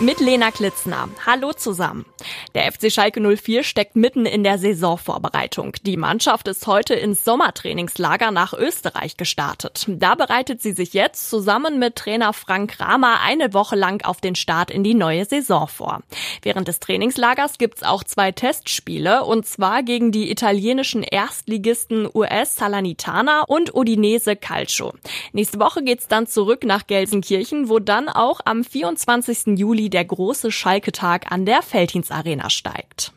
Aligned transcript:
Mit 0.00 0.18
Lena 0.18 0.50
Klitzner. 0.50 1.10
Hallo 1.26 1.52
zusammen. 1.52 2.06
Der 2.54 2.72
FC 2.72 2.90
Schalke 2.90 3.20
04 3.20 3.62
steckt 3.62 3.96
mitten 3.96 4.24
in 4.24 4.42
der 4.42 4.56
Saisonvorbereitung. 4.56 5.74
Die 5.84 5.98
Mannschaft 5.98 6.48
ist 6.48 6.66
heute 6.66 6.94
ins 6.94 7.22
Sommertrainingslager 7.22 8.30
nach 8.30 8.54
Österreich 8.54 9.18
gestartet. 9.18 9.84
Da 9.88 10.14
bereitet 10.14 10.62
sie 10.62 10.72
sich 10.72 10.94
jetzt 10.94 11.28
zusammen 11.28 11.78
mit 11.78 11.96
Trainer 11.96 12.32
Frank 12.32 12.78
Kramer 12.78 13.20
eine 13.20 13.52
Woche 13.52 13.76
lang 13.76 14.02
auf 14.02 14.22
den 14.22 14.36
Start 14.36 14.70
in 14.70 14.84
die 14.84 14.94
neue 14.94 15.26
Saison 15.26 15.68
vor. 15.68 16.00
Während 16.40 16.66
des 16.66 16.80
Trainingslagers 16.80 17.58
gibt's 17.58 17.82
auch 17.82 18.02
zwei 18.02 18.32
Testspiele 18.32 19.24
und 19.24 19.44
zwar 19.44 19.82
gegen 19.82 20.12
die 20.12 20.30
italienischen 20.30 21.02
Erstligisten 21.02 22.08
US 22.14 22.56
Salernitana 22.56 23.42
und 23.42 23.74
Udinese 23.74 24.34
Calcio. 24.34 24.94
Nächste 25.34 25.60
Woche 25.60 25.82
geht's 25.82 26.08
dann 26.08 26.26
zurück 26.26 26.64
nach 26.64 26.86
Gelsenkirchen, 26.86 27.68
wo 27.68 27.80
dann 27.80 28.08
auch 28.08 28.40
am 28.46 28.64
24. 28.64 29.58
Juli 29.58 29.89
der 29.90 30.04
große 30.04 30.50
Schalke-Tag 30.50 31.30
an 31.30 31.44
der 31.44 31.62
Feldhins 31.62 32.10
Arena 32.10 32.50
steigt. 32.50 33.12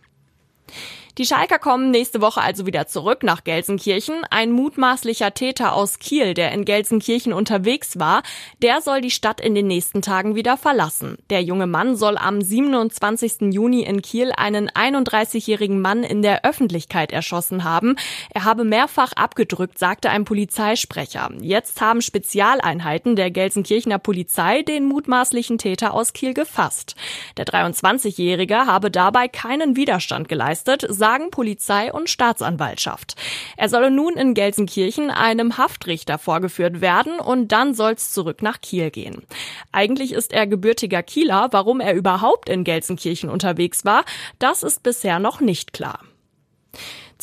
Die 1.19 1.27
Schalker 1.27 1.59
kommen 1.59 1.91
nächste 1.91 2.21
Woche 2.21 2.41
also 2.41 2.65
wieder 2.65 2.87
zurück 2.87 3.21
nach 3.21 3.43
Gelsenkirchen. 3.43 4.23
Ein 4.31 4.51
mutmaßlicher 4.51 5.35
Täter 5.35 5.73
aus 5.73 5.99
Kiel, 5.99 6.33
der 6.33 6.51
in 6.53 6.65
Gelsenkirchen 6.65 7.33
unterwegs 7.33 7.99
war, 7.99 8.23
der 8.63 8.81
soll 8.81 8.99
die 8.99 9.11
Stadt 9.11 9.39
in 9.39 9.53
den 9.53 9.67
nächsten 9.67 10.01
Tagen 10.01 10.33
wieder 10.33 10.57
verlassen. 10.57 11.19
Der 11.29 11.43
junge 11.43 11.67
Mann 11.67 11.95
soll 11.95 12.17
am 12.17 12.41
27. 12.41 13.53
Juni 13.53 13.83
in 13.83 14.01
Kiel 14.01 14.31
einen 14.35 14.71
31-jährigen 14.71 15.79
Mann 15.79 16.03
in 16.03 16.23
der 16.23 16.45
Öffentlichkeit 16.45 17.11
erschossen 17.11 17.63
haben. 17.63 17.95
Er 18.33 18.43
habe 18.43 18.63
mehrfach 18.63 19.13
abgedrückt, 19.13 19.77
sagte 19.77 20.09
ein 20.09 20.25
Polizeisprecher. 20.25 21.29
Jetzt 21.41 21.79
haben 21.79 22.01
Spezialeinheiten 22.01 23.15
der 23.15 23.29
Gelsenkirchener 23.29 23.99
Polizei 23.99 24.63
den 24.63 24.85
mutmaßlichen 24.85 25.59
Täter 25.59 25.93
aus 25.93 26.13
Kiel 26.13 26.33
gefasst. 26.33 26.95
Der 27.37 27.45
23-Jährige 27.45 28.65
habe 28.65 28.89
dabei 28.89 29.27
keinen 29.27 29.75
Widerstand 29.75 30.27
geleistet, 30.27 30.87
sagen 31.03 31.31
Polizei 31.31 31.91
und 31.91 32.09
Staatsanwaltschaft. 32.09 33.15
Er 33.57 33.67
solle 33.67 33.91
nun 33.91 34.13
in 34.13 34.33
Gelsenkirchen 34.33 35.09
einem 35.09 35.57
Haftrichter 35.57 36.17
vorgeführt 36.17 36.79
werden 36.79 37.19
und 37.19 37.49
dann 37.49 37.73
soll's 37.73 38.13
zurück 38.13 38.41
nach 38.41 38.61
Kiel 38.61 38.89
gehen. 38.89 39.23
Eigentlich 39.73 40.13
ist 40.13 40.31
er 40.31 40.47
gebürtiger 40.47 41.03
Kieler. 41.03 41.49
Warum 41.51 41.81
er 41.81 41.93
überhaupt 41.93 42.47
in 42.47 42.63
Gelsenkirchen 42.63 43.29
unterwegs 43.29 43.83
war, 43.83 44.05
das 44.39 44.63
ist 44.63 44.81
bisher 44.81 45.19
noch 45.19 45.41
nicht 45.41 45.73
klar. 45.73 45.99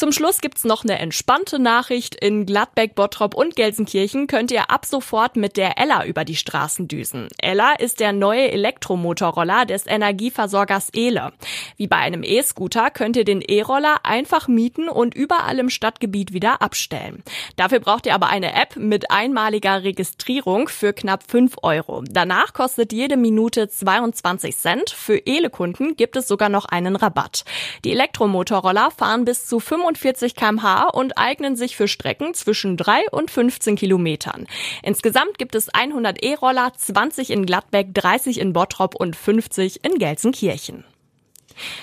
Zum 0.00 0.12
Schluss 0.12 0.40
gibt's 0.40 0.64
noch 0.64 0.82
eine 0.82 0.98
entspannte 0.98 1.58
Nachricht. 1.58 2.14
In 2.14 2.46
Gladbeck, 2.46 2.94
Bottrop 2.94 3.34
und 3.34 3.54
Gelsenkirchen 3.54 4.28
könnt 4.28 4.50
ihr 4.50 4.70
ab 4.70 4.86
sofort 4.86 5.36
mit 5.36 5.58
der 5.58 5.76
Ella 5.76 6.06
über 6.06 6.24
die 6.24 6.36
Straßen 6.36 6.88
düsen. 6.88 7.28
Ella 7.36 7.74
ist 7.74 8.00
der 8.00 8.14
neue 8.14 8.50
Elektromotorroller 8.50 9.66
des 9.66 9.86
Energieversorgers 9.86 10.88
Ehle. 10.94 11.34
Wie 11.76 11.86
bei 11.86 11.96
einem 11.96 12.22
E-Scooter 12.22 12.88
könnt 12.90 13.14
ihr 13.18 13.26
den 13.26 13.42
E-Roller 13.42 13.98
einfach 14.02 14.48
mieten 14.48 14.88
und 14.88 15.14
überall 15.14 15.58
im 15.58 15.68
Stadtgebiet 15.68 16.32
wieder 16.32 16.62
abstellen. 16.62 17.22
Dafür 17.56 17.80
braucht 17.80 18.06
ihr 18.06 18.14
aber 18.14 18.30
eine 18.30 18.54
App 18.54 18.76
mit 18.76 19.10
einmaliger 19.10 19.82
Registrierung 19.82 20.68
für 20.68 20.94
knapp 20.94 21.30
5 21.30 21.56
Euro. 21.62 22.04
Danach 22.08 22.54
kostet 22.54 22.94
jede 22.94 23.18
Minute 23.18 23.68
22 23.68 24.56
Cent. 24.56 24.88
Für 24.88 25.18
Ehle-Kunden 25.18 25.94
gibt 25.94 26.16
es 26.16 26.26
sogar 26.26 26.48
noch 26.48 26.64
einen 26.64 26.96
Rabatt. 26.96 27.44
Die 27.84 27.92
Elektromotorroller 27.92 28.90
fahren 28.92 29.26
bis 29.26 29.46
zu 29.46 29.60
25 29.60 29.89
45 29.96 30.34
kmh 30.34 30.88
und 30.88 31.18
eignen 31.18 31.56
sich 31.56 31.76
für 31.76 31.88
Strecken 31.88 32.34
zwischen 32.34 32.76
3 32.76 33.08
und 33.10 33.30
15 33.30 33.76
Kilometern. 33.76 34.46
Insgesamt 34.82 35.38
gibt 35.38 35.54
es 35.54 35.68
100 35.68 36.22
E-Roller, 36.22 36.72
20 36.76 37.30
in 37.30 37.46
Gladbeck, 37.46 37.94
30 37.94 38.38
in 38.38 38.52
Bottrop 38.52 38.94
und 38.94 39.16
50 39.16 39.84
in 39.84 39.98
Gelsenkirchen. 39.98 40.84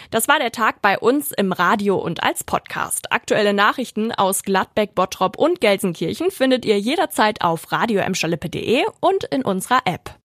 Das 0.09 0.27
war 0.27 0.39
der 0.39 0.51
Tag 0.51 0.81
bei 0.81 0.97
uns 0.97 1.31
im 1.31 1.51
Radio 1.51 1.97
und 1.97 2.23
als 2.23 2.43
Podcast. 2.43 3.11
Aktuelle 3.11 3.53
Nachrichten 3.53 4.11
aus 4.11 4.43
Gladbeck, 4.43 4.95
Bottrop 4.95 5.37
und 5.37 5.61
Gelsenkirchen 5.61 6.31
findet 6.31 6.65
ihr 6.65 6.79
jederzeit 6.79 7.41
auf 7.41 7.71
radio 7.71 8.01
und 8.99 9.23
in 9.25 9.43
unserer 9.43 9.81
App. 9.85 10.15